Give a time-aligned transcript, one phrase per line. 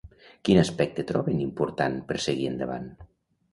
[0.47, 2.91] Quin aspecte troben important per seguir endavant?